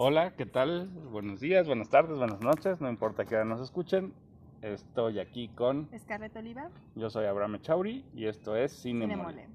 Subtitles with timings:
[0.00, 0.86] Hola, ¿qué tal?
[1.10, 4.14] Buenos días, buenas tardes, buenas noches, no importa que nos escuchen.
[4.62, 5.88] Estoy aquí con.
[5.98, 6.70] Scarlett Oliva.
[6.94, 9.48] Yo soy Abraham Echauri y esto es Cine, Mole.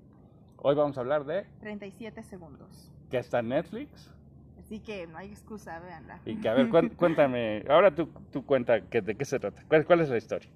[0.57, 2.91] Hoy vamos a hablar de 37 segundos.
[3.09, 4.11] que está en Netflix
[4.59, 6.19] Así que no hay excusa, véanla.
[6.25, 6.67] y que, a ver,
[6.97, 10.49] cuéntame, ahora tú, tú cuenta que, de qué se trata, cuál, cuál es la historia.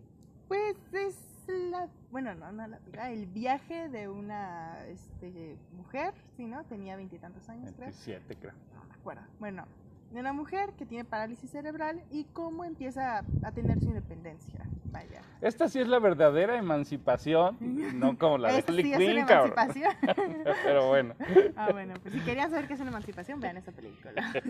[2.11, 3.11] Bueno, no, no la vida.
[3.11, 6.63] El viaje de una este, mujer, ¿sí, no?
[6.65, 7.87] Tenía veintitantos años, creo.
[7.87, 8.53] 27, creo.
[8.73, 9.23] No me acuerdo.
[9.39, 9.65] Bueno,
[10.11, 14.65] de una mujer que tiene parálisis cerebral y cómo empieza a tener su independencia.
[14.85, 15.21] Vaya.
[15.41, 17.57] Esta sí es la verdadera emancipación,
[17.99, 19.51] no como la de Harley sí Quinn, cabrón.
[19.51, 19.93] emancipación.
[20.63, 21.13] Pero bueno.
[21.57, 24.33] ah, bueno, pues si querían saber qué es una emancipación, vean esa película.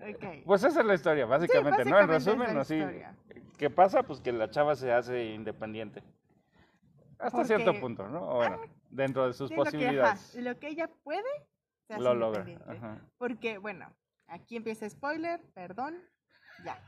[0.00, 0.24] ok.
[0.44, 2.00] Pues esa es la historia, básicamente, Sí, ¿no?
[2.00, 3.23] En básicamente es resumen, así.
[3.58, 4.02] ¿Qué pasa?
[4.02, 6.02] Pues que la chava se hace independiente.
[7.18, 8.22] Hasta Porque- cierto punto, ¿no?
[8.28, 8.58] O Bueno,
[8.90, 10.30] dentro de sus Sí, lo que, posibilidades.
[10.34, 11.22] ajá, lo que ella puede,
[11.86, 12.44] se hace lo logra.
[12.66, 13.00] Ajá.
[13.18, 13.86] Porque, bueno,
[14.26, 15.96] aquí empieza spoiler, perdón,
[16.64, 16.78] ya.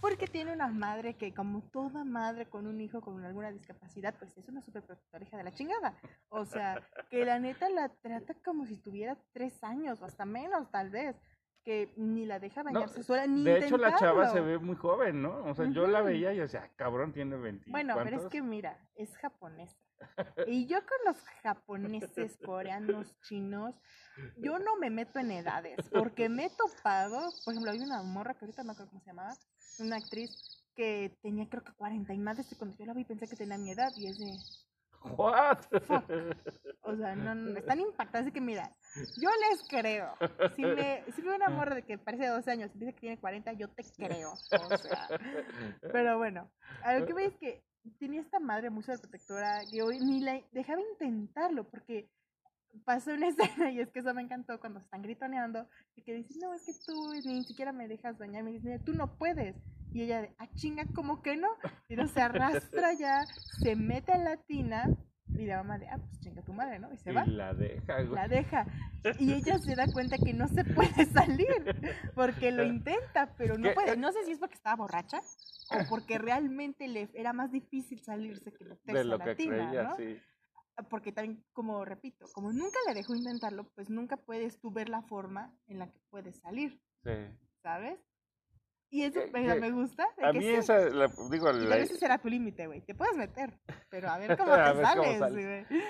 [0.00, 4.36] Porque tiene una madre que, como toda madre con un hijo con alguna discapacidad, pues
[4.36, 5.94] es una super protectora hija de la chingada.
[6.28, 10.70] O sea, que la neta la trata como si tuviera tres años o hasta menos,
[10.70, 11.16] tal vez.
[11.64, 15.22] Que ni la deja bañarse sola, ni De hecho, la chava se ve muy joven,
[15.22, 15.44] ¿no?
[15.44, 17.70] O sea, yo la veía y yo decía, "Ah, cabrón, tiene 20.
[17.70, 18.32] Bueno, pero es ¿cuántos?".
[18.32, 19.78] que mira, es japonesa.
[20.46, 23.80] Y yo con los japoneses, coreanos, chinos,
[24.38, 28.34] yo no me meto en edades, porque me he topado, por ejemplo, hay una morra
[28.34, 29.36] que ahorita no creo cómo se llamaba,
[29.78, 30.30] una actriz
[30.74, 33.58] que tenía creo que 40 y más de cuando yo la vi pensé que tenía
[33.58, 34.32] mi edad y es de,
[35.16, 35.58] ¿What?
[36.82, 38.74] o sea, no, no, están impactadas, así que mira,
[39.16, 40.14] yo les creo.
[40.56, 43.00] Si me si veo una morra de que parece de 12 años y dice que
[43.00, 44.32] tiene 40, yo te creo.
[44.32, 45.08] O sea,
[45.92, 46.50] pero bueno,
[46.82, 47.64] a lo que veis es que
[47.98, 52.08] tenía esta madre muy sobreprotectora que hoy ni la dejaba intentarlo porque
[52.84, 56.14] pasó una escena y es que eso me encantó cuando se están gritoneando y que
[56.14, 59.56] dice, no, es que tú ni siquiera me dejas bañar, me dice, tú no puedes.
[59.92, 61.48] Y ella de, ah, chinga, ¿cómo que no?
[61.88, 63.26] Y no se arrastra ya,
[63.60, 64.88] se mete a la tina
[65.34, 66.92] y la mamá de, ah, pues chinga tu madre, ¿no?
[66.92, 68.14] Y se Y va la deja, güey.
[68.14, 68.66] la deja.
[69.18, 71.48] Y ella se da cuenta que no se puede salir
[72.14, 73.74] porque lo intenta, pero no ¿Qué?
[73.74, 73.96] puede.
[73.96, 75.20] No sé si es porque estaba borracha
[75.70, 79.36] o porque realmente le era más difícil salirse que meterse de lo a la que
[79.48, 79.96] creía, ¿no?
[79.96, 80.18] sí.
[80.88, 85.02] Porque también, como repito, como nunca le dejó intentarlo, pues nunca puedes tú ver la
[85.02, 87.10] forma en la que puedes salir, sí.
[87.62, 87.98] ¿sabes?
[88.94, 90.06] Y eso me, que me gusta.
[90.18, 92.82] de A que mí sí, esa, la- digo, y la- ese será tu límite, güey.
[92.82, 93.58] Te puedes meter,
[93.88, 95.66] pero a ver cómo A te ver sales, sales.
[95.68, 95.82] güey.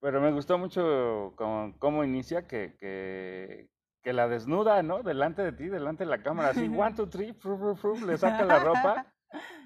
[0.00, 3.70] pero me gustó mucho cómo, cómo inicia que, que,
[4.02, 5.02] que la desnuda, ¿no?
[5.02, 8.18] Delante de ti, delante de la cámara, así, one, two, three, fru, fru, fru, le
[8.18, 9.06] saca la ropa.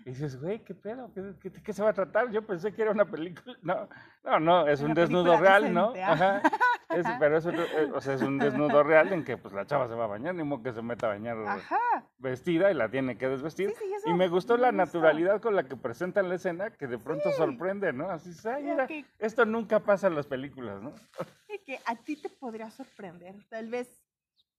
[0.06, 1.10] Y dices, güey, ¿qué pedo?
[1.12, 2.30] ¿Qué, qué, qué se va a tratar?
[2.30, 3.56] Yo pensé que era una película.
[3.62, 3.88] No,
[4.22, 5.92] no, no, es Una un desnudo real, ¿no?
[6.00, 6.12] ah.
[6.12, 6.42] Ajá.
[6.90, 9.88] Es- pero es, eh, o sea, es un desnudo real en que pues la chava
[9.88, 11.80] se va a bañar, ni modo que se meta a bañar Ajá.
[12.18, 13.70] vestida y la tiene que desvestir.
[13.70, 16.86] Sí, sí, eso y me gustó la naturalidad con la que presentan la escena, que
[16.86, 18.08] de pronto sorprende, ¿no?
[18.08, 20.92] Así, "Ay, mira, que- esto nunca pasa en las películas, ¿no?
[21.66, 23.34] que a ti te podría sorprender.
[23.48, 24.00] Tal vez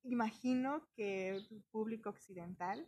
[0.04, 2.86] imagino que tu público occidental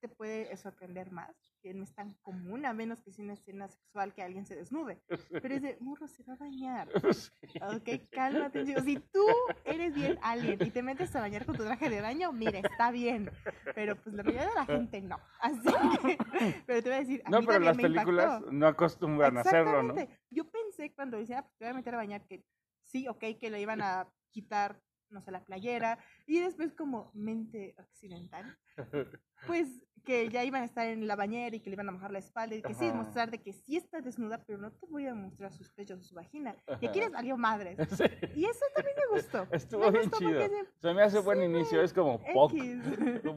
[0.00, 1.30] te puede sorprender más,
[1.62, 4.56] que no es tan común, a menos que sea una escena sexual que alguien se
[4.56, 5.00] desnude.
[5.30, 6.88] Pero es de, morro, se va a bañar.
[7.62, 8.64] Ok, cálmate.
[8.64, 8.80] chico.
[8.80, 9.24] Si tú
[9.64, 12.90] eres bien alien y te metes a bañar con tu traje de baño, mira, está
[12.90, 13.30] bien.
[13.74, 15.18] Pero pues la mayoría de la gente no.
[15.40, 15.60] Así
[16.02, 16.18] que,
[16.66, 18.52] pero te voy a decir, a No, mí pero las me películas impactó.
[18.52, 19.94] no acostumbran a hacerlo, ¿no?
[20.30, 22.44] Yo pensé cuando decía, "Ah, pues te voy a meter a bañar, que
[22.84, 24.80] sí, ok, que le iban a quitar,
[25.12, 25.98] no sé, la playera.
[26.26, 28.58] Y después, como mente occidental,
[29.46, 29.68] pues
[30.04, 32.18] que ya iban a estar en la bañera y que le iban a mojar la
[32.18, 32.56] espalda.
[32.56, 32.94] Y que sí, Ajá.
[32.96, 36.02] mostrar de que sí está desnuda, pero no te voy a mostrar sus pechos o
[36.02, 36.56] su vagina.
[36.80, 37.76] Y aquí les valió madres.
[37.96, 39.46] Sí, Y eso también me gustó.
[39.52, 40.40] Estuvo me bien gustó chido.
[40.80, 42.20] Se me hace buen Sí, inicio, güey, es como.
[42.26, 42.82] X.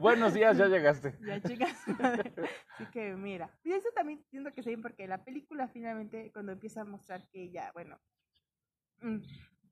[0.00, 1.16] Buenos días, ya llegaste.
[1.20, 1.78] Ya, chicas.
[2.74, 3.50] Así que mira.
[3.62, 7.28] Y eso también siento que se bien porque la película finalmente, cuando empieza a mostrar
[7.28, 7.98] que ella, bueno,
[9.02, 9.18] mm,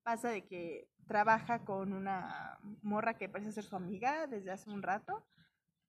[0.05, 4.83] pasa de que trabaja con una morra que parece ser su amiga desde hace un
[4.83, 5.27] rato.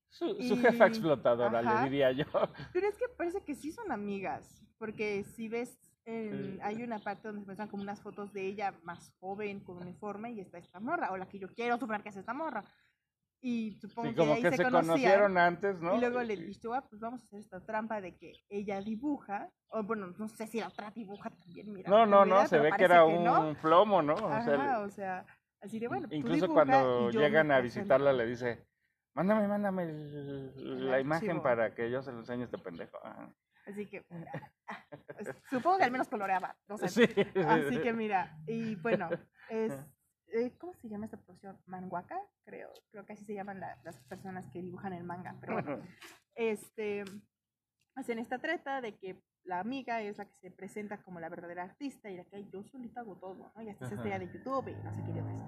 [0.10, 1.84] Su, su jefa explotadora, ajá.
[1.84, 2.26] le diría yo.
[2.74, 4.64] Pero es que parece que sí son amigas.
[4.78, 8.74] Porque si ves, en- hay una parte donde se muestran como unas fotos de ella
[8.84, 12.10] más joven, con uniforme, y está esta morra, o la que yo quiero suponer que
[12.10, 12.64] es esta morra.
[13.48, 14.88] Y supongo Sí, que ahí que se, se conocían.
[14.88, 15.96] conocieron antes, ¿no?
[15.96, 19.52] Y luego le dije, ah, pues vamos a hacer esta trampa de que ella dibuja,
[19.68, 21.88] o bueno, no sé si la otra dibuja también, mira.
[21.92, 23.54] No, no, no, se ve que era un no.
[23.62, 24.16] plomo, ¿no?
[24.16, 25.26] O Ajá, sea, o sea,
[25.62, 26.08] así de bueno.
[26.10, 28.66] incluso cuando llegan a visitarla le dice,
[29.14, 31.44] mándame, mándame el- El la imagen archivo".
[31.44, 32.98] para que yo se lo enseñe a este pendejo.
[33.06, 33.32] Ajá.
[33.68, 34.04] Así que,
[35.52, 36.88] supongo que al menos coloreaba, no sé.
[36.90, 37.80] Sí, sí, Así sí.
[37.80, 39.10] que mira, y bueno,
[39.50, 39.72] es,
[40.36, 41.58] eh, ¿cómo se llama esta profesión?
[41.66, 45.54] Manguaca, creo, creo que así se llaman la- las personas que dibujan el manga, pero
[45.54, 45.80] bueno,
[46.36, 47.04] este,
[47.96, 51.64] hacen esta treta de que la amiga es la que se presenta como la verdadera
[51.64, 53.62] artista y la que "Ay, yo solita hago todo, ¿no?
[53.62, 55.42] Y hasta se estrella de YouTube y no sé qué idiotas.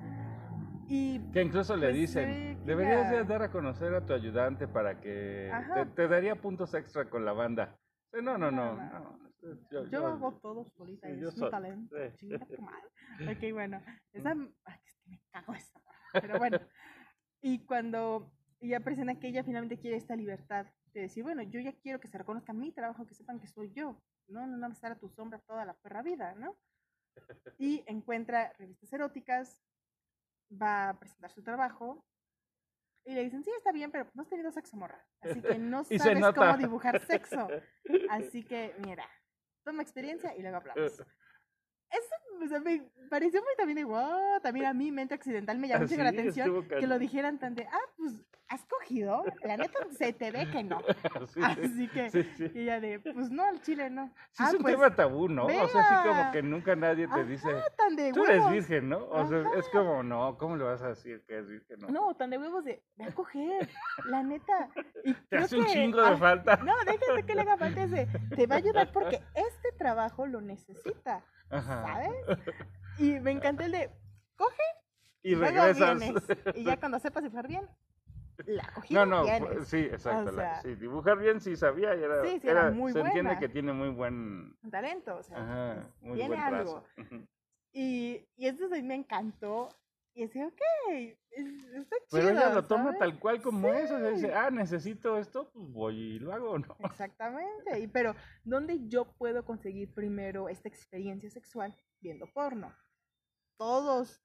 [0.87, 4.67] Y Que incluso le Pues, dicen, eh, deberías ya- dar a conocer a tu ayudante
[4.67, 7.75] para que te, te daría puntos extra con la banda.
[8.13, 8.49] No, no.
[8.51, 9.26] No, no, no.
[9.41, 12.87] Yo, yo yo- hago todo solita, sí, es mi talento, chinga tu madre.
[13.37, 13.81] Ok, bueno,
[14.13, 14.31] esa,
[14.65, 15.81] ay, es que me cago esa
[16.13, 16.59] pero bueno.
[17.41, 21.73] Y cuando ella presenta que ella finalmente quiere esta libertad de decir, bueno, yo ya
[21.73, 24.91] quiero que se reconozca mi trabajo, que sepan que soy yo, no, no, no estar
[24.91, 26.57] a tu sombra toda la perra vida, ¿no?
[27.59, 29.63] Y encuentra revistas eróticas,
[30.51, 32.03] va a presentar su trabajo
[33.05, 35.05] y le dicen, sí, está bien, pero no has tenido sexo, morra.
[35.21, 37.47] Así que no sabes cómo dibujar sexo.
[38.09, 39.07] Así que, mira,
[39.67, 41.03] toma experiencia y luego hablamos.
[42.43, 45.85] O sea, me pareció muy también de wow, también a mí, mente occidental, me llamó
[45.85, 48.13] mucho la Ah, atención que lo dijeran tan de, ah, pues,
[48.49, 49.23] ¿has cogido?
[49.43, 50.79] La neta se te ve que no.
[51.27, 52.51] Sí, Así que, sí, sí.
[52.53, 54.07] y ella de, pues no, al chile no.
[54.31, 55.45] Sí, ah, es un pues, tema tabú, ¿no?
[55.45, 58.89] O sea, así como que nunca nadie te Ajá, dice, tan de tú eres virgen,
[58.89, 59.05] ¿no?
[59.09, 61.79] O sea, es como, no, ¿cómo le vas a decir que es virgen?
[61.79, 63.69] No, No, tan de huevos de, ve a coger,
[64.05, 64.69] la neta.
[65.03, 66.57] Y te creo hace un chingo de ah, falta.
[66.57, 68.07] No, déjate que le haga falta ese.
[68.35, 71.83] Te va a ayudar porque este trabajo lo necesita, Ajá.
[71.85, 72.11] ¿sabes?
[72.97, 73.89] Y me encantó el de,
[74.35, 74.61] coge
[75.23, 75.99] Y regresas.
[75.99, 76.23] vienes.
[76.55, 77.67] Y ya cuando sepas dibujar bien,
[78.45, 79.67] la cogí No, no, vienes.
[79.67, 80.29] sí, exacto.
[80.29, 82.91] O la- sea, sí, dibujar bien sí sabía y era, Sí, sí, era era- muy
[82.93, 86.83] se entiende que tiene muy buen, talento, o sea, ajá, muy tiene buen algo.
[87.73, 88.47] Y, y
[88.81, 89.69] mí me encantó.
[90.17, 90.61] Y decía, ok,
[91.29, 92.07] es- está chido.
[92.09, 92.99] Pero ella lo toma ¿sabes?
[92.99, 94.33] tal cual como es, o sea, dice, Sí.
[94.35, 96.75] ah, necesito esto, pues voy y lo hago, ¿no?
[96.79, 97.79] Exactamente.
[97.79, 101.75] Y, pero, ¿dónde yo puedo conseguir primero esta experiencia sexual?
[102.01, 102.73] Viendo porno.
[103.57, 104.23] Todos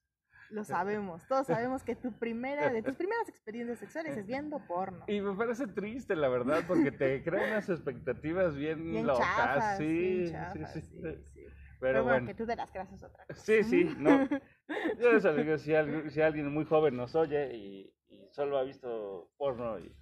[0.48, 1.26] lo sabemos.
[1.28, 5.04] Todos sabemos que tu primera, de tus primeras experiencias sexuales es viendo porno.
[5.08, 9.76] Y me parece triste, la verdad, porque te crea unas expectativas bien, Bien locas, chafas,
[9.78, 11.02] sí, bien sí, chafas, sí, sí, sí.
[11.02, 13.42] Pero, Pero bueno, bueno, que tú te las creas es otra cosa.
[13.42, 14.08] sí, sí, no.
[14.98, 18.62] Yo les digo, si, alguien- si alguien muy joven nos oye y, y solo ha
[18.62, 19.94] visto porno y,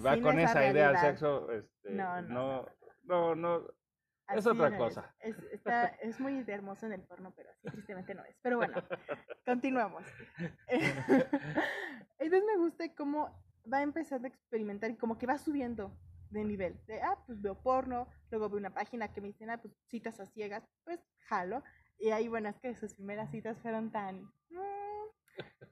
[0.00, 2.66] va con es esa idea al sexo, este, No, no,
[3.04, 3.74] no, no, no,
[4.32, 5.14] es otra no cosa.
[5.20, 8.36] Es, está, es muy hermoso en el porno, pero así tristemente no es.
[8.42, 8.82] Pero bueno,
[9.44, 10.04] continuamos.
[12.18, 15.96] Entonces me gusta cómo va empezando a experimentar y como que va subiendo
[16.30, 16.80] de nivel.
[16.86, 20.18] De, ah, pues veo porno, luego veo una página que me dicen, ah, pues citas
[20.20, 21.62] a ciegas, pues jalo.
[21.98, 24.22] Y ahí, bueno, es que sus primeras citas fueron tan...
[24.50, 24.64] mm,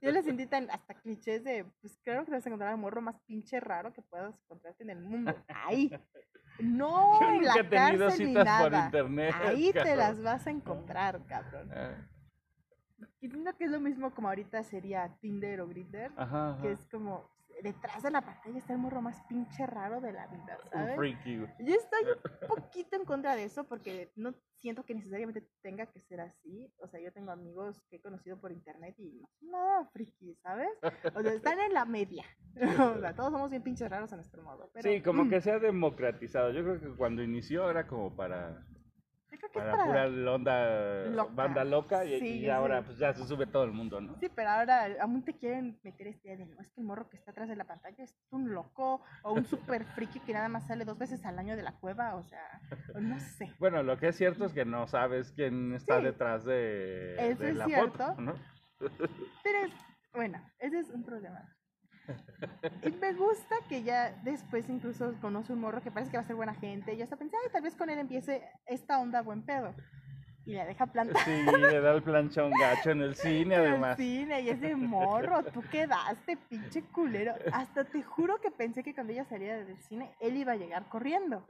[0.01, 3.01] yo las sentí tan hasta clichés de, pues creo que vas a encontrar al morro
[3.01, 5.35] más pinche raro que puedas encontrarte en el mundo.
[5.49, 5.91] Ahí.
[6.59, 8.85] No Yo en nunca la he tenido cárcel ni por nada.
[8.87, 9.35] internet.
[9.43, 9.99] Ahí te cabrón.
[9.99, 11.71] las vas a encontrar, cabrón.
[11.73, 12.09] Ah,
[13.21, 16.85] Y siento que es lo mismo como ahorita sería Tinder o Grindr, Ajá, que es
[16.91, 17.31] como
[17.63, 20.97] detrás de la pantalla está el morro más pinche raro de la vida, ¿sabes?
[20.97, 21.37] freaky.
[21.37, 22.03] Yo estoy
[22.43, 26.73] un poquito en contra de eso porque no siento que necesariamente tenga que ser así.
[26.79, 30.35] O sea, yo tengo amigos que he conocido por internet y no son nada friki,
[30.43, 30.69] ¿sabes?
[31.15, 32.25] O sea, están en la media.
[32.97, 34.71] O sea, todos somos bien pinches raros a nuestro modo.
[34.75, 36.51] Pero, Sí, como que se ha democratizado.
[36.53, 38.63] Yo creo que cuando inició era como para,
[39.53, 41.33] que es para pura onda, Loca.
[41.35, 44.17] banda loca y, Sí, y yo ahora pues ya se sube todo el mundo, ¿no?
[44.19, 47.09] Sí, pero ahora aún te quieren meter este idea de no, es que el morro
[47.09, 50.49] que está atrás de la pantalla es un loco o un super friki que nada
[50.49, 52.61] más sale dos veces al año de la cueva, o sea,
[53.01, 53.53] no sé.
[53.59, 56.05] Bueno, lo que es cierto es que no sabes quién está Sí.
[56.05, 57.91] detrás de, Eso de es la cierto.
[58.07, 58.35] foto, ¿no?
[59.43, 59.73] Pero es,
[60.13, 61.41] bueno, ese es un problema.
[62.83, 66.27] Y me gusta que ya después incluso conoce un morro que parece que va a
[66.27, 66.95] ser buena gente.
[66.95, 69.75] Y yo hasta pensé, ay, tal vez con él empiece esta onda buen pedo.
[70.45, 73.69] Y le deja plantar Sí, le da el planchón gacho en el cine, en el
[73.69, 73.97] además.
[73.97, 77.35] cine y es de morro, tú quedaste, pinche culero.
[77.53, 80.89] Hasta te juro que pensé que cuando ella salía del cine, él iba a llegar
[80.89, 81.47] corriendo.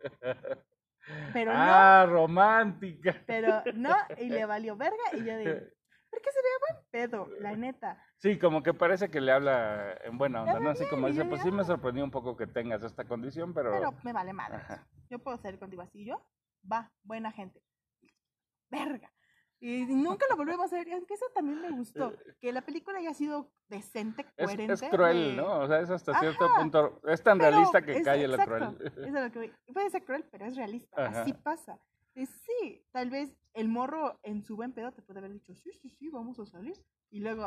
[1.32, 3.16] Pero no, ah, romántica.
[3.26, 5.72] pero no, y le valió verga y yo de,
[6.12, 7.28] ¿por qué se ve buen pedo?
[7.40, 8.00] La neta.
[8.18, 10.70] Sí, como que parece que le habla en buena onda, ¿no?
[10.70, 13.72] Así como dice, pues sí me sorprendió un poco que tengas esta condición, pero...
[13.72, 14.56] Pero me vale madre.
[14.58, 14.86] Ajá.
[15.10, 16.24] Yo puedo salir contigo así, yo,
[16.70, 17.62] va, buena gente.
[18.70, 19.10] Verga.
[19.60, 20.88] Y nunca lo volvemos a ver.
[20.88, 22.12] Es que eso también me gustó.
[22.40, 24.72] Que la película haya sido decente, Es, coherente.
[24.74, 25.60] es cruel, de- ¿no?
[25.60, 27.00] O sea, es hasta cierto Ajá, punto...
[27.06, 28.76] Es tan Pero realista que es- cae la cruel.
[28.84, 29.52] es lo que voy.
[29.72, 31.06] Puede ser cruel, pero es realista.
[31.06, 31.22] Ajá.
[31.22, 31.78] Así pasa.
[32.14, 35.72] Y sí, tal vez el morro en su buen pedo te puede haber dicho, sí,
[35.72, 36.74] sí, sí, vamos a salir.
[37.10, 37.46] Y luego,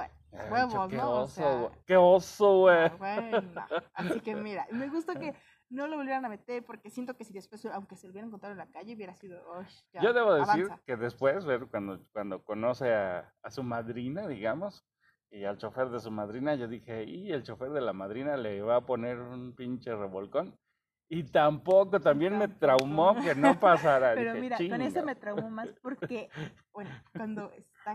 [0.50, 1.22] huevos, qué ¿no?
[1.22, 1.80] O oso, sea, güey.
[1.86, 2.90] Qué oso, güey.
[2.90, 5.34] Ah, bueno, así que mira, me gusta que
[5.70, 8.54] no lo volvieran a meter porque siento que si después, aunque se lo hubieran encontrado
[8.54, 10.82] en la calle, hubiera sido, "Uy, ya, Yo debo decir avanza".
[10.86, 14.86] que después, ver, cuando, cuando conoce a, a su madrina, digamos,
[15.30, 18.62] y al chofer de su madrina, yo dije, y el chofer de la madrina le
[18.62, 20.60] va a poner un pinche revolcón.
[21.08, 24.16] Y tampoco, también me traumó que no pasara.
[24.16, 26.30] Pero Dije, mira, con eso me traumó más porque,
[26.74, 27.52] bueno, cuando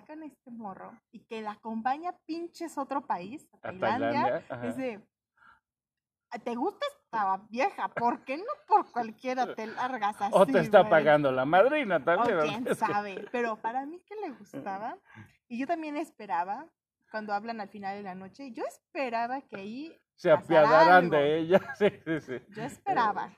[0.07, 5.01] con este morro y que la acompaña pinches otro país, a Tailandia, Tailandia, dice,
[6.31, 7.89] "¿Ah, ¿te gusta esta vieja?
[7.89, 10.33] ¿Por qué no por cualquiera te largas así?
[10.37, 12.37] O te está güey?" pagando la madrina O también.
[12.37, 12.43] ¿no?
[12.45, 14.97] quién sabe, pero para mí que le gustaba,
[15.49, 16.67] y yo también esperaba,
[17.11, 21.17] cuando hablan al final de la noche, yo esperaba que ahí, se apiadarán algo.
[21.17, 21.61] de ella.
[21.79, 22.35] Sí, sí, sí.
[22.55, 23.35] yo esperaba,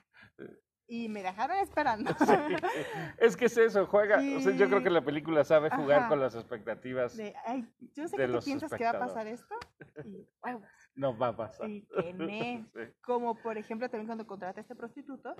[0.85, 2.11] y me dejaron esperando.
[3.17, 4.17] Es que es eso, juega.
[4.17, 6.09] o sea, yo creo que la película sabe jugar Ajá.
[6.09, 7.15] con las expectativas.
[7.15, 9.55] De, ay, yo sé de que tú piensas que va a pasar esto,
[10.03, 11.69] y huevos, No va a pasar.
[11.69, 12.13] y que.
[12.27, 12.93] Sí.
[13.01, 15.35] Como por ejemplo también cuando contrata a este prostituto,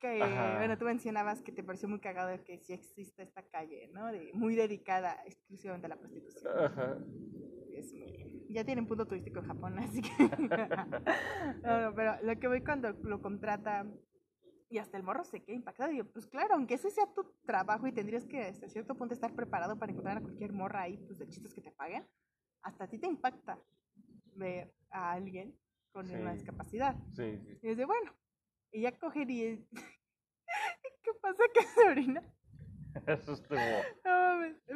[0.00, 0.58] que Ajá.
[0.58, 4.10] bueno, tú mencionabas que te pareció muy cagado el que sí existe esta calle, ¿no?
[4.10, 6.52] De, muy dedicada exclusivamente a la prostitución.
[6.58, 6.98] Ajá.
[7.74, 10.08] Es muy- ya tienen punto turístico en Japón, así que...
[11.62, 13.86] no, no, pero lo que voy cuando lo contrata
[14.68, 15.90] y hasta el morro se queda impactado.
[15.92, 19.14] Y yo, pues claro, aunque ese sea tu trabajo y tendrías que hasta cierto punto
[19.14, 22.06] estar preparado para encontrar a cualquier morra ahí, pues de chistes que te paguen,
[22.62, 23.58] hasta a ti te impacta
[24.34, 25.54] ver a alguien
[25.92, 26.38] con una Sí.
[26.38, 26.96] discapacidad.
[27.10, 27.58] Sí, sí.
[27.62, 28.12] Y dice, bueno,
[28.70, 29.66] y ya coger y...
[31.02, 32.22] ¿Qué pasa que se orina?
[33.06, 33.58] Eso estuvo.
[34.04, 34.31] No,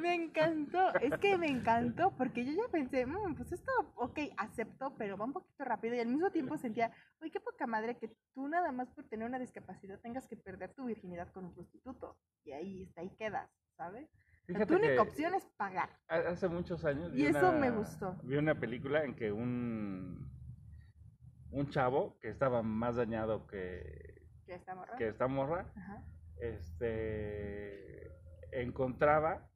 [0.07, 4.19] me, me encantó, es que me encantó porque yo ya pensé, "Mm, pues esto, ok,
[4.37, 7.97] acepto, pero va un poquito rápido y al mismo tiempo sentía, oye, qué poca madre
[7.99, 11.55] que tú nada más por tener una discapacidad tengas que perder tu virginidad con un
[11.55, 14.09] prostituto y ahí, hasta ahí quedas, ¿sabes?
[14.47, 15.91] Fíjate tu única opción es pagar.
[16.09, 17.11] ha- hace muchos años.
[17.13, 18.17] Y vi eso me una- gustó.
[18.23, 20.31] Vi una película en que un.
[21.51, 24.97] Un chavo que estaba más dañado que, Que está morra.
[24.99, 25.67] que esta morra.
[26.39, 28.11] Este
[28.53, 29.49] encontraba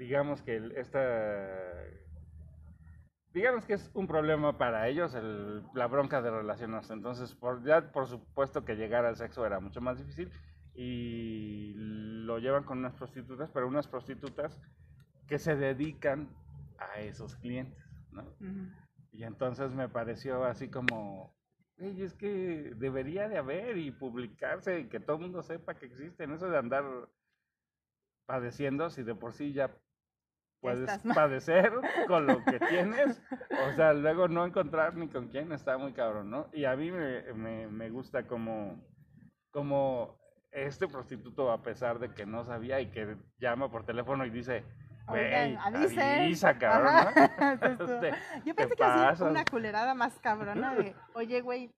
[0.00, 1.84] digamos que esta
[3.32, 7.92] digamos que es un problema para ellos el- la bronca de relacionarse entonces por ya
[7.92, 10.32] por supuesto que llegar al sexo era mucho más difícil
[10.74, 14.60] y lo llevan con unas prostitutas pero unas prostitutas
[15.28, 16.30] que se dedican
[16.78, 18.24] a esos clientes ¿no?
[19.12, 21.36] Y entonces me pareció así como,
[21.78, 25.86] "Ey, es que debería de haber y publicarse y que todo el mundo sepa que
[25.86, 26.32] existen.
[26.32, 26.84] Eso de andar
[28.26, 29.76] padeciendo, si de por sí ya
[30.60, 31.72] puedes padecer
[32.06, 33.20] con lo que tienes,
[33.68, 36.48] o sea, luego no encontrar ni con quién está muy cabrón, ¿no?
[36.52, 38.78] Y a mí me, me, me gusta como,
[39.50, 40.18] como
[40.52, 44.64] este prostituto, a pesar de que no sabía y que llama por teléfono y dice,
[45.06, 47.00] güey, avisa, cabrón, ¿no?
[47.22, 48.12] Ajá, Este,
[48.44, 51.70] Yo te pensé que hacía una culerada más cabrona de, oye, güey,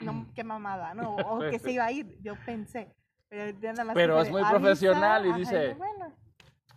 [0.00, 1.16] no, qué mamada, ¿no?
[1.16, 2.94] O que se iba a ir, yo pensé.
[3.28, 6.16] Pero, nada más Pero es de, muy "Avisa", profesional y ajá, dice- yo, bueno,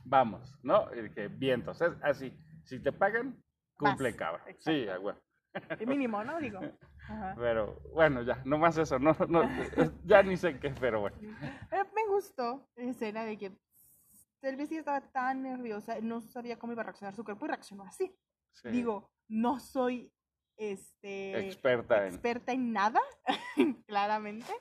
[0.03, 0.87] vamos, ¿no?
[0.95, 2.33] Y que vientos, es así.
[2.65, 3.41] Si te pagan,
[3.75, 4.71] cumple, Vas, exacto.
[4.71, 5.19] Sí, a huevo.
[5.79, 6.39] el mínimo, ¿no?
[6.39, 6.59] Digo.
[7.09, 7.35] Ajá.
[7.37, 9.43] Pero bueno, ya, no más eso, no, no,
[10.05, 11.17] ya ni sé qué, pero bueno.
[11.69, 13.57] Pero me gustó la escena de que
[14.41, 18.15] ella estaba tan nerviosa, no sabía cómo iba a reaccionar su cuerpo y reaccionó así.
[18.53, 18.69] Sí.
[18.69, 20.13] Digo, no soy
[20.57, 22.13] este experta en.
[22.13, 22.99] experta en nada,
[23.87, 24.51] claramente.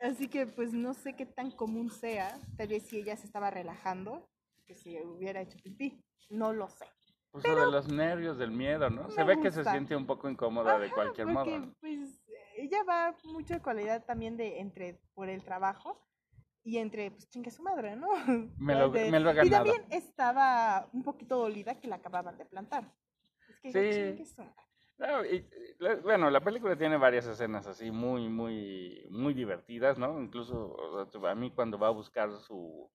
[0.00, 2.38] Así que pues no sé qué tan común sea.
[2.56, 4.28] Tal vez si ella se estaba relajando,
[4.66, 6.02] que si hubiera hecho pipí.
[6.30, 6.86] No lo sé.
[7.32, 9.08] Pues lo de los nervios, del miedo, ¿no?
[9.10, 9.72] Se ve que se gusta.
[9.72, 11.74] siente un poco incómoda de Ajá, cualquier porque, modo.
[11.80, 12.20] pues
[12.56, 16.04] ella va mucho de cualidad también de entre por el trabajo
[16.64, 18.08] y entre pues chingue su madre, ¿no?
[18.58, 19.64] Me lo- De- me lo Y ganado.
[19.64, 22.92] también estaba un poquito dolida que la acababan de plantar.
[23.62, 24.08] Es que Sí.
[24.10, 24.54] chingue su madre.
[25.00, 25.48] No, y,
[26.02, 30.20] bueno, la película tiene varias escenas así muy, muy, muy divertidas, ¿no?
[30.20, 32.90] Incluso o sea, a mí cuando va a buscar su,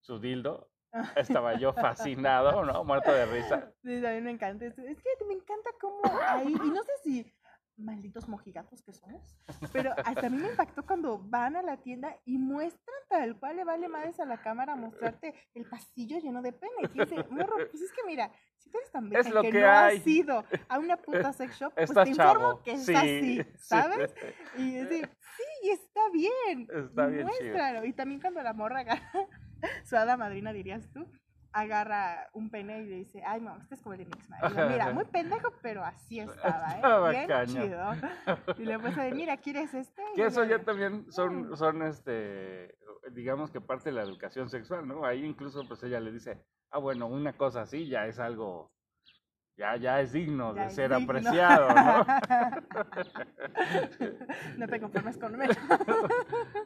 [0.00, 0.70] su dildo,
[1.16, 2.84] estaba yo fascinado, ¿no?
[2.84, 3.72] Muerto de risa.
[3.82, 4.66] Sí, a mí me encanta.
[4.66, 7.34] Es que me encanta cómo ahí, y no sé si
[7.78, 9.36] malditos mojigatos que somos,
[9.72, 13.56] pero hasta a mí me impactó cuando van a la tienda y muestran tal cual
[13.56, 16.72] le vale madres a la cámara mostrarte el pasillo lleno de pene.
[16.92, 19.50] Y dice, morro, pues es que mira, si tú eres tan Es virgen lo que,
[19.52, 19.96] que no hay.
[19.98, 22.62] has ido a una puta sex shop, pues Está te informo chavo.
[22.62, 24.14] que es sí, así, sí, ¿sabes?
[24.56, 26.68] Y es de, sí, y está bien.
[26.70, 27.58] Está bien chido.
[27.58, 27.84] Muéstralo.
[27.84, 29.12] Y también cuando la morra agarra,
[29.84, 31.06] su hada madrina dirías tú,
[31.52, 34.28] agarra un pene y le dice, ay, mamá, este es como el de mi ex
[34.28, 34.48] marido".
[34.60, 37.16] Ajá, Mira, muy pendejo, pero así estaba, Estaba ¿eh?
[37.16, 37.62] Bien cañón.
[37.64, 38.54] chido.
[38.58, 40.02] Y le puse de, mira, ¿quieres este?
[40.12, 41.56] Y Que eso ya también son, "Mm".
[41.56, 42.76] son este,
[43.12, 45.04] digamos que parte de la educación sexual, ¿no?
[45.04, 48.70] Ahí incluso pues ella le dice, ah, bueno, una cosa así ya es algo,
[49.58, 51.04] ya, ya es digno Ya de es ser digno.
[51.04, 52.06] apreciado, ¿no?
[54.58, 55.56] no te conformes con menos.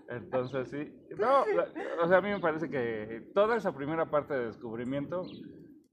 [0.08, 1.44] Entonces sí, no,
[2.02, 5.24] o sea, a mí me parece que toda esa primera parte de descubrimiento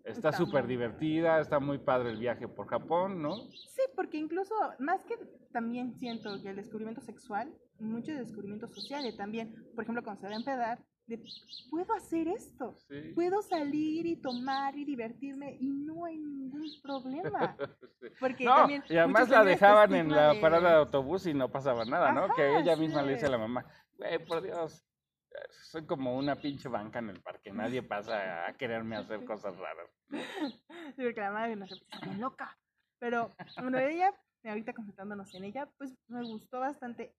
[0.10, 3.36] Está súper divertida, está muy padre el viaje por Japón, ¿no?
[3.36, 5.16] Sí, porque incluso, más que
[5.52, 10.22] también siento que el descubrimiento sexual, mucho de descubrimiento social y también, por ejemplo, cuando
[10.22, 10.80] se va a empedar,
[11.10, 11.22] de,
[11.70, 13.12] puedo hacer esto, Sí.
[13.16, 17.58] puedo salir y tomar y divertirme y no hay ningún problema.
[18.20, 21.50] Porque No, también y además la dejaban en la de- parada de autobús y no
[21.50, 22.34] pasaba nada, ¿no?
[22.36, 23.66] que ella misma le dice a la mamá,
[23.98, 24.86] güey, por Dios,
[25.72, 29.90] soy como una pinche banca en el parque, nadie pasa a quererme hacer cosas raras.
[30.10, 31.70] Sí, porque la madre nos
[32.18, 32.58] loca.
[33.00, 34.12] Pero bueno, ella,
[34.44, 37.16] ahorita concentrándonos en ella, pues me gustó bastante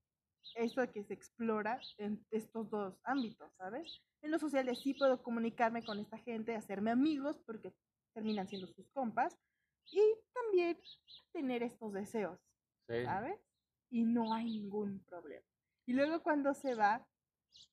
[0.57, 4.03] esto de que se explora en estos dos ámbitos, ¿sabes?
[4.23, 7.73] En lo social sí puedo comunicarme con esta gente, hacerme amigos, porque
[8.15, 9.39] terminan siendo sus compas,
[9.93, 10.01] y
[10.33, 10.79] también
[11.33, 12.39] tener estos deseos,
[12.89, 13.05] Sí.
[13.05, 13.41] ¿sabes?
[13.91, 15.47] Y no hay ningún problema.
[15.87, 17.07] Y luego cuando se va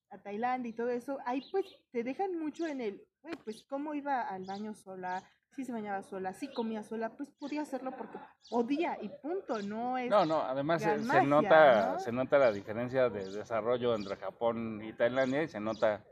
[0.10, 3.02] a Tailandia y todo eso, ahí pues te dejan mucho en el,
[3.44, 7.64] pues cómo iba al baño sola, si se bañaba sola, si comía sola, pues podía
[7.64, 8.18] hacerlo porque
[8.50, 10.10] podía y punto, no es...
[10.10, 12.00] No, no, además se, gran se nota, ¿no?
[12.00, 16.06] se nota la diferencia de desarrollo entre Japón y Tailandia y se nota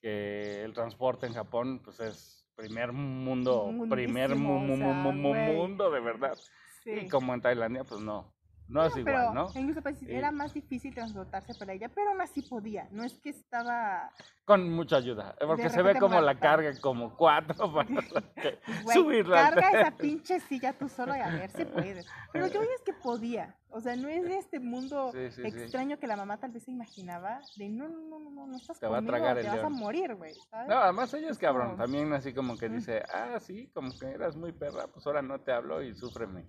[0.00, 4.92] que el transporte en Japón pues es primer mundo, primer mu- Mundísimo, o mu- sea,
[4.94, 5.56] mu- mu- güey.
[5.56, 6.38] mundo de verdad.
[6.84, 6.90] sí.
[6.90, 8.32] Y como en Tailandia pues no,
[8.68, 9.48] no es pero igual, ¿no?
[9.54, 13.14] incluso pues, Y- era más difícil transportarse para ella, pero aún así podía, no es
[13.20, 14.10] que estaba...
[14.44, 17.86] Con mucha ayuda, porque se ve como la carga como cuatro para
[18.34, 19.50] que- Güey, subirla.
[19.50, 22.06] carga esa pinche silla tú solo y a ver si puedes.
[22.32, 23.56] Pero yo es que podía.
[23.74, 25.48] O sea, no es de este mundo Sí, sí, sí.
[25.48, 27.40] extraño que la mamá tal vez se imaginaba.
[27.56, 29.64] De no, no, no, no, no, no estás Te va a conmigo, el te vas
[29.64, 30.34] a morir, güey.
[30.68, 34.36] No, además ella es cabrón, también así como que dice, ah, sí, como que eras
[34.36, 36.46] muy perra, pues ahora no te hablo y súfreme,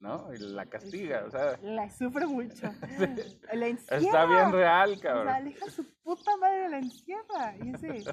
[0.00, 0.32] ¿no?
[0.32, 2.70] Y la castiga, o sea, La sufre mucho.
[2.98, 3.38] Sí.
[3.52, 3.96] La encierra.
[4.00, 5.44] está bien real, O sea, cabrón.
[5.44, 7.54] le deja su puta madre la encierra.
[7.62, 8.04] Y ese,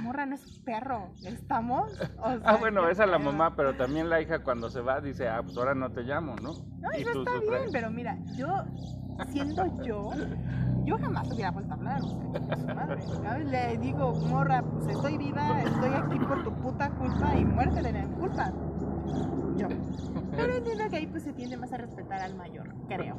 [0.00, 1.12] morra no es un perro.
[1.24, 1.92] ¿Estamos?
[2.18, 3.32] O Ah, bueno, esa la pedo.
[3.32, 6.36] mamá, pero también la hija cuando se va dice, ah, pues ahora no te llamo,
[6.36, 6.52] ¿no?
[6.52, 7.50] No, y eso tú está sufres.
[7.60, 8.48] bien, pero mira, yo,
[9.30, 10.10] siendo yo,
[10.84, 12.56] yo jamás hubiera vuelto a hablar, o sea,
[13.00, 13.44] su madre.
[13.44, 17.92] Le digo, morra, pues estoy viva, estoy aquí por tu puta culpa y muerte de
[17.92, 18.52] mi culpa.
[19.56, 19.68] Yo.
[20.40, 23.16] Pero entiendo que ahí pues se tiende más a respetar al mayor, creo.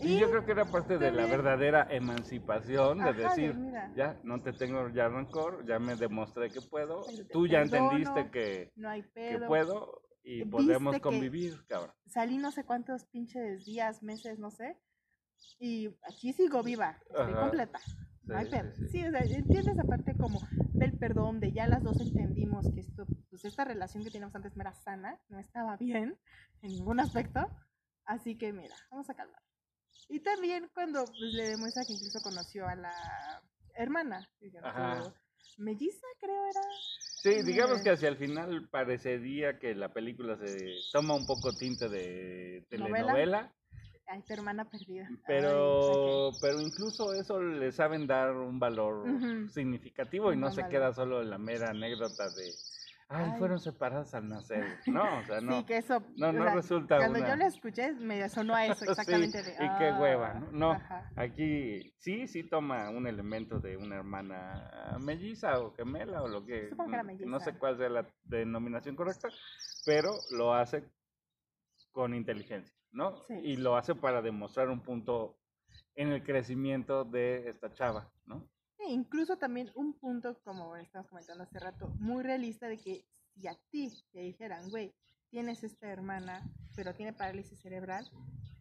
[0.00, 3.92] Y yo creo que era parte de la verdadera emancipación, de Ajá, decir, mira.
[3.96, 8.30] ya, no te tengo ya rencor, ya me demostré que puedo, tú ya perdono, entendiste
[8.30, 11.94] que, no hay que puedo y podemos convivir, cabrón.
[12.06, 14.76] Salí no sé cuántos pinches días, meses, no sé.
[15.58, 17.40] Y aquí sigo viva, estoy Ajá.
[17.40, 17.80] completa.
[18.28, 18.70] No hay Sí, pedo.
[18.72, 18.88] sí, sí.
[18.90, 20.42] Sí, o sea, entiendes aparte como
[20.74, 24.56] del perdón, de ya las dos entendimos que esto, pues esta relación que teníamos antes
[24.56, 26.18] no era sana, no estaba bien
[26.62, 27.50] en ningún aspecto.
[28.04, 29.42] Así que mira, vamos a calmar.
[30.08, 33.42] Y también cuando pues, le demuestra que incluso conoció a la
[33.74, 35.14] hermana, digamos, Ajá.
[35.56, 36.62] melliza creo era.
[37.22, 41.88] Sí, digamos que hacia el final parecería que la película se toma un poco tinte
[41.88, 43.55] de ¿Novela?
[44.08, 45.06] Ay, tu hermana perdida.
[45.10, 49.04] Ay, pero, pero incluso eso le saben dar un valor
[49.48, 50.70] significativo y no se valor.
[50.70, 52.56] queda solo en la mera anécdota de,
[53.08, 53.38] ay, Ay.
[53.38, 54.64] fueron separadas al nacer.
[54.86, 55.58] No, o sea, no.
[55.58, 56.00] Sí, que eso.
[56.16, 58.90] no, o no sea, resulta Cuando una- yo lo escuché, me sonó a eso Sí,
[58.90, 59.40] exactamente.
[59.58, 60.52] y qué hueva, ah, ¿no?
[60.52, 61.10] No, ajá.
[61.16, 66.68] aquí sí, sí toma un elemento de una hermana melliza o gemela o lo que,
[66.70, 67.40] Supongo que era no melliza.
[67.40, 69.30] sé cuál sea la denominación correcta,
[69.84, 70.84] pero lo hace
[71.90, 73.22] con inteligencia, ¿no?
[73.28, 73.34] Sí.
[73.34, 75.38] Y lo hace para demostrar un punto
[75.94, 78.48] en el crecimiento de esta chava, ¿no?
[78.78, 83.46] E incluso también un punto, como estábamos comentando hace rato, muy realista de que si
[83.46, 84.94] a ti te dijeran, güey,
[85.30, 86.42] tienes esta hermana,
[86.74, 88.08] pero tiene parálisis cerebral,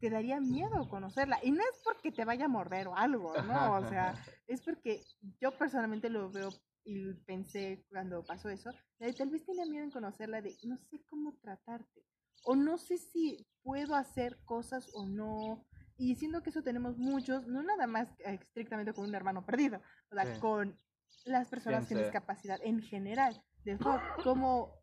[0.01, 1.39] te daría miedo conocerla.
[1.41, 3.75] Y no es porque te vaya a morder o algo, ¿no?
[3.77, 4.13] O sea,
[4.47, 5.01] es porque
[5.39, 6.49] yo personalmente lo veo
[6.83, 8.69] y pensé cuando pasó eso,
[8.99, 12.05] tal vez tenía miedo en conocerla de no sé cómo tratarte
[12.43, 15.65] o no sé si puedo hacer cosas o no.
[15.97, 19.81] Y siendo que eso tenemos muchos, no nada más eh, estrictamente con un hermano perdido,
[20.11, 20.39] o sea, Sí.
[20.41, 20.77] con
[21.25, 23.77] las personas con discapacidad en general, de
[24.23, 24.73] cómo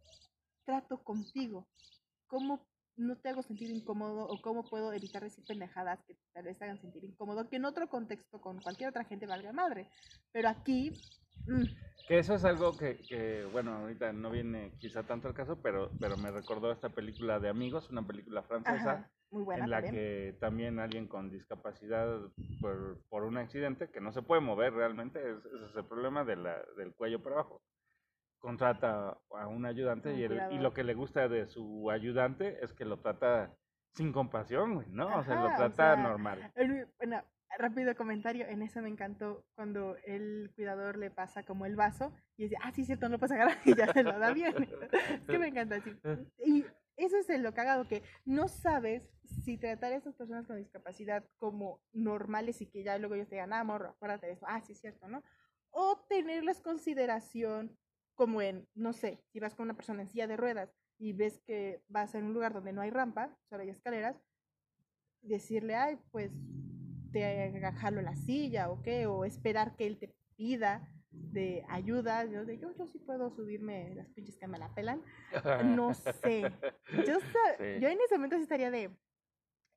[0.64, 1.68] trato contigo,
[2.26, 6.58] cómo no te hago sentir incómodo o cómo puedo evitar decir pendejadas que tal vez
[6.58, 9.88] te hagan sentir incómodo, que en otro contexto con cualquier otra gente valga madre.
[10.32, 10.92] Pero aquí,
[11.46, 11.64] mm,
[12.06, 15.92] Que eso es algo que, que, bueno, ahorita no viene quizá tanto al caso, pero,
[16.00, 18.92] pero me recordó esta película de Amigos, una película francesa.
[18.92, 19.94] ajá, muy buena en la también.
[19.94, 22.20] que también alguien con discapacidad
[22.60, 26.24] por, por un accidente, que no se puede mover realmente, es- ese es el problema
[26.24, 27.62] de la, del cuello para abajo,
[28.38, 32.58] contrata a un ayudante Un y, el- y lo que le gusta de su ayudante
[32.64, 33.54] es que lo trata
[33.92, 35.06] sin compasión, ¿no?
[35.18, 36.52] o sea, lo Ajá, o trata sea, normal.
[36.56, 37.22] El- Bueno,
[37.58, 42.44] rápido comentario, en eso me encantó cuando el cuidador le pasa como el vaso y
[42.44, 44.54] dice, ah, sí, cierto, no lo puedes agarrar y ya se lo da bien.
[44.92, 45.90] es que me encanta así.
[46.44, 46.64] Y
[46.96, 49.08] eso es lo cagado, que no sabes
[49.44, 53.36] si tratar a esas personas con discapacidad como normales y que ya luego ellos te
[53.36, 55.22] digan, ah, morro, acuérdate de eso, ah, sí, cierto, ¿no?
[55.70, 57.76] O tenerles consideración
[58.14, 61.40] como en, no sé, si vas con una persona en silla de ruedas y ves
[61.40, 64.22] que vas en un lugar donde no hay rampa, solo hay escaleras,
[65.22, 66.30] decirle, ay, pues
[67.12, 72.44] te jalo la silla o qué, o esperar que él te pida de ayuda, yo,
[72.44, 75.02] de, yo, yo sí puedo subirme las pinches que me la pelan,
[75.64, 76.42] no sé.
[77.06, 77.18] Yo,
[77.80, 78.90] yo en ese momento sí estaría de,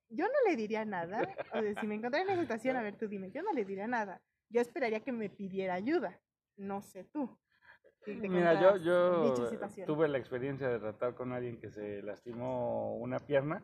[0.09, 1.21] yo no le diría nada,
[1.53, 3.65] o sea, si me encontrara en esa situación, a ver, tú dime, yo no le
[3.65, 6.19] diría nada, yo esperaría que me pidiera ayuda,
[6.57, 7.37] no sé tú.
[8.07, 9.33] Mira, yo, yo
[9.85, 13.63] tuve la experiencia de tratar con alguien que se lastimó una pierna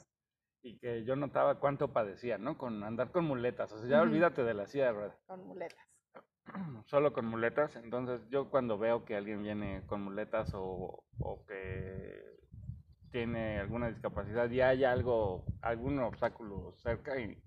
[0.64, 2.58] y que yo notaba cuánto padecía, ¿no?
[2.58, 5.18] Con andar con muletas, o sea, ya olvídate de la silla de ruedas.
[5.26, 5.88] Con muletas.
[6.86, 12.32] Solo con muletas, entonces yo cuando veo que alguien viene con muletas o, o que
[13.12, 17.38] tiene alguna discapacidad y hay algo, algún obstáculo cerca y,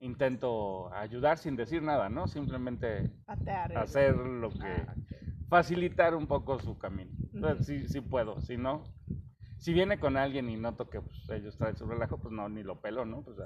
[0.00, 2.26] intento ayudar sin decir nada, ¿no?
[2.26, 3.10] Simplemente
[3.76, 4.94] hacer lo que, ah,
[5.48, 7.10] facilitar un poco su camino.
[7.34, 8.84] Entonces, sí, sí puedo, si no,
[9.60, 12.62] si viene con alguien y noto que pues, ellos traen su relajo, pues no, ni
[12.62, 13.22] lo pelo, ¿no?
[13.22, 13.38] Pues,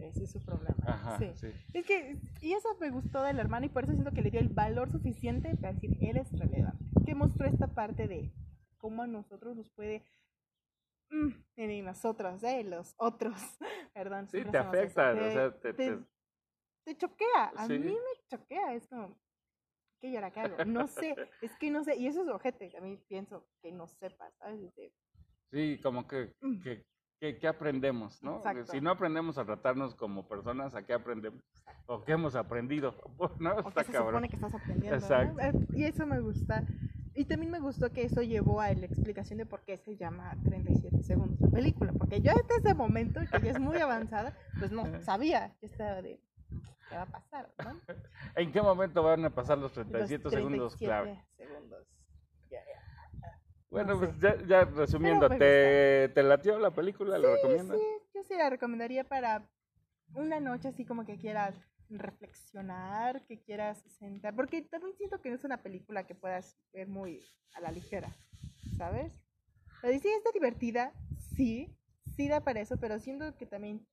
[0.00, 0.76] ese es su problema.
[0.84, 1.52] Ajá, sí.
[1.72, 4.40] Es que, y eso me gustó del hermano y por eso siento que le dio
[4.40, 6.84] el valor suficiente para decir, eres relevante.
[7.06, 8.32] Que mostró esta parte de
[8.78, 10.04] cómo a nosotros nos puede
[11.10, 12.64] mm, en nosotros, ¿eh?
[12.64, 13.36] Los otros,
[13.94, 14.28] perdón.
[14.28, 19.16] Sí, te afecta, o sea, te, te, choquea, a mí me choquea, es como,
[20.00, 20.64] ¿qué llora qué hago?
[20.64, 23.86] No sé, es que no sé, y eso es ojete, a mí pienso que no
[23.86, 24.60] sepas, ¿sabes?
[25.50, 26.60] Sí, como que, mm.
[26.60, 28.42] que, que, aprendemos, ¿no?
[28.70, 31.42] Si no aprendemos a tratarnos como personas, ¿a qué aprendemos?
[31.86, 32.94] ¿O qué hemos aprendido?
[33.40, 33.58] ¿No?
[33.68, 35.40] Está se supone que estás aprendiendo, Exacto.
[35.40, 36.64] Eh, y eso me gusta.
[37.14, 40.36] Y también me gustó que eso llevó a la explicación de por qué se llama
[40.44, 41.92] 37 segundos la película.
[41.92, 46.00] Porque yo hasta ese momento, que ya es muy avanzada, pues no sabía que estaba
[46.00, 46.20] de
[46.88, 47.76] qué va a pasar, ¿no?
[48.36, 51.24] ¿En qué momento van a pasar los 37, los 37 segundos clave?
[51.36, 51.99] segundos.
[53.70, 57.18] Bueno, pues ya, ya resumiendo, ¿te, ¿te, latió la película?
[57.18, 57.78] ¿La recomiendas?
[57.78, 59.48] Sí, yo sí la recomendaría para
[60.14, 61.54] una noche así como que quieras
[61.88, 66.88] reflexionar, que quieras sentar, porque también siento que no es una película que puedas ver
[66.88, 68.10] muy a la ligera,
[68.76, 69.12] ¿sabes?
[69.82, 70.92] La sí está divertida,
[71.36, 71.68] sí,
[72.16, 73.86] sí da para eso, pero siento que también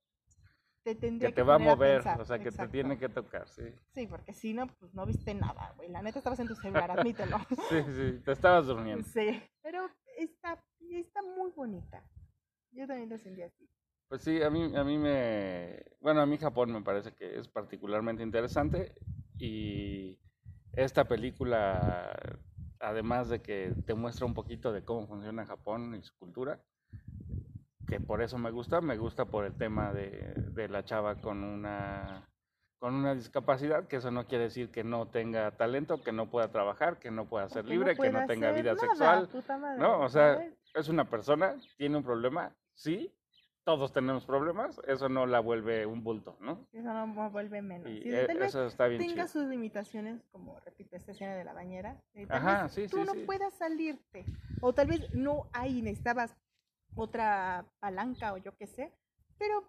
[0.94, 3.64] te tendría que, te va a mover, o sea, que te tiene que tocar, sí.
[3.92, 5.90] Sí, porque si no, pues no viste nada, güey.
[5.90, 7.38] La neta estabas en tu celular, admítelo.
[7.68, 9.04] sí, sí, te estabas durmiendo.
[9.04, 12.02] Sí, pero está, está muy bonita.
[12.72, 13.68] Yo también la sentí así.
[14.08, 15.84] Pues sí, a mí, a mí me...
[16.00, 18.94] Bueno, a mí Japón me parece que es particularmente interesante
[19.38, 20.18] y
[20.72, 22.10] esta película,
[22.80, 26.62] además de que te muestra un poquito de cómo funciona Japón y su cultura,
[27.88, 31.42] que por eso me gusta, me gusta por el tema de, de la chava con
[31.42, 32.28] una
[32.78, 36.52] con una discapacidad, que eso no quiere decir que no tenga talento, que no pueda
[36.52, 39.28] trabajar, que no pueda ser libre, que no tenga vida sexual.
[39.78, 43.12] no, o sea, es una persona, tiene un problema, sí,
[43.64, 46.66] todos tenemos problemas, eso no la vuelve un bulto, ¿no?
[46.72, 47.90] Eso no la vuelve menos.
[47.90, 52.00] Y e, eso está bien tenga sus limitaciones, como repito, esta escena de la bañera.
[52.14, 54.24] Eh, Ajá, sí, tú no puedas salirte,
[54.60, 56.36] o tal vez no hay, necesitabas
[56.94, 58.92] otra palanca o yo qué sé,
[59.38, 59.64] pero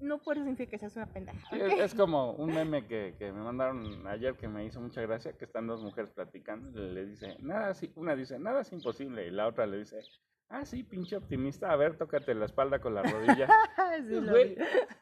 [0.00, 1.56] no puede significar que seas una pendeja.
[1.56, 5.44] es, como un meme que, que, me mandaron ayer que me hizo mucha gracia, que
[5.44, 9.66] están dos mujeres platicando, le dice, nada, una dice, nada es imposible, y la otra
[9.66, 10.00] le dice,
[10.48, 13.48] ah, sí, pinche optimista, a ver, tócate la espalda con la rodilla.
[13.90, 14.56] Pues,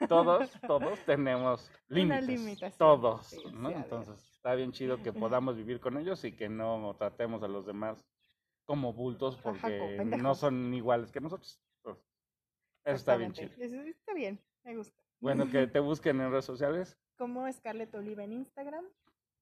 [0.09, 3.70] todos, todos tenemos límites, todos, ¿no?
[3.70, 7.66] Entonces, está bien chido que podamos vivir con ellos y que no tratemos a los
[7.66, 8.02] demás
[8.68, 11.59] como bultos porque no son iguales que nosotros.
[12.85, 13.50] Eso está bien chido.
[13.57, 15.02] está bien, me gusta.
[15.20, 16.98] Bueno, que te busquen en redes sociales.
[17.16, 18.85] Como Scarlett Oliva en Instagram.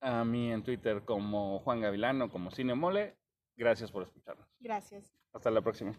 [0.01, 3.17] A mí en Twitter como Juan Gavilano, como Cinemole.
[3.57, 4.47] Gracias por escucharnos.
[4.61, 5.13] Gracias.
[5.33, 5.99] Hasta la próxima.